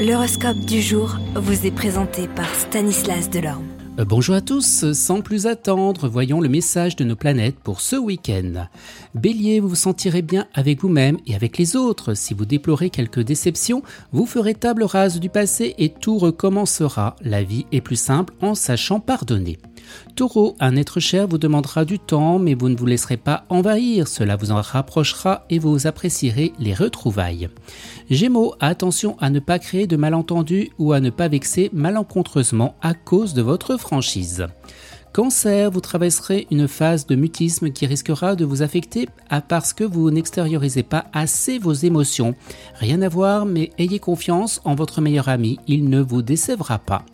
[0.00, 3.66] L'horoscope du jour vous est présenté par Stanislas Delorme.
[3.98, 7.96] Euh, bonjour à tous, sans plus attendre, voyons le message de nos planètes pour ce
[7.96, 8.66] week-end.
[9.14, 12.14] Bélier, vous vous sentirez bien avec vous-même et avec les autres.
[12.14, 17.14] Si vous déplorez quelques déceptions, vous ferez table rase du passé et tout recommencera.
[17.20, 19.58] La vie est plus simple en sachant pardonner.
[20.16, 24.08] Taureau, un être cher vous demandera du temps, mais vous ne vous laisserez pas envahir,
[24.08, 27.48] cela vous en rapprochera et vous apprécierez les retrouvailles.
[28.10, 32.94] Gémeaux, attention à ne pas créer de malentendus ou à ne pas vexer malencontreusement à
[32.94, 34.46] cause de votre franchise.
[35.12, 39.08] Cancer, vous traverserez une phase de mutisme qui risquera de vous affecter
[39.48, 42.36] parce que vous n'extériorisez pas assez vos émotions.
[42.76, 47.04] Rien à voir, mais ayez confiance en votre meilleur ami, il ne vous décevra pas.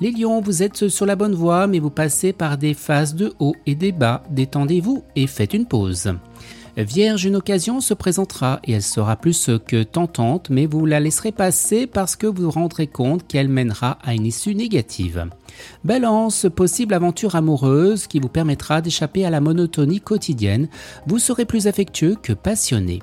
[0.00, 3.34] Les lions, vous êtes sur la bonne voie, mais vous passez par des phases de
[3.38, 4.22] haut et des bas.
[4.30, 6.14] Détendez-vous et faites une pause.
[6.78, 11.32] Vierge, une occasion se présentera et elle sera plus que tentante, mais vous la laisserez
[11.32, 15.26] passer parce que vous vous rendrez compte qu'elle mènera à une issue négative.
[15.84, 20.68] Balance, possible aventure amoureuse qui vous permettra d'échapper à la monotonie quotidienne.
[21.06, 23.00] Vous serez plus affectueux que passionné.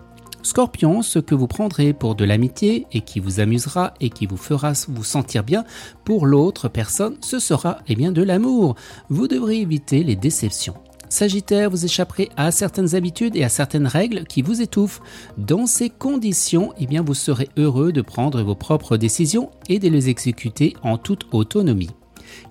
[0.47, 4.37] Scorpion, ce que vous prendrez pour de l'amitié et qui vous amusera et qui vous
[4.37, 5.65] fera vous sentir bien
[6.05, 8.75] pour l'autre personne, ce sera eh bien de l'amour.
[9.09, 10.75] Vous devrez éviter les déceptions.
[11.09, 15.01] Sagittaire, vous échapperez à certaines habitudes et à certaines règles qui vous étouffent.
[15.37, 19.89] Dans ces conditions, eh bien, vous serez heureux de prendre vos propres décisions et de
[19.89, 21.91] les exécuter en toute autonomie.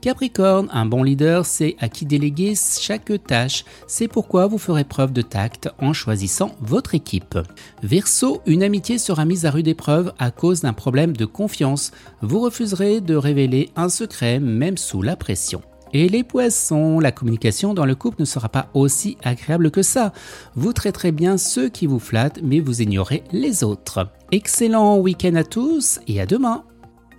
[0.01, 3.65] Capricorne, un bon leader sait à qui déléguer chaque tâche.
[3.87, 7.39] C'est pourquoi vous ferez preuve de tact en choisissant votre équipe.
[7.83, 11.93] Verseau, une amitié sera mise à rude épreuve à cause d'un problème de confiance.
[12.23, 15.63] Vous refuserez de révéler un secret même sous la pression.
[15.93, 20.13] Et les poissons, la communication dans le couple ne sera pas aussi agréable que ça.
[20.55, 24.09] Vous traiterez bien ceux qui vous flattent, mais vous ignorez les autres.
[24.33, 26.65] Excellent week-end à tous et à demain.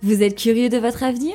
[0.02, 1.34] Vous êtes curieux de votre avenir?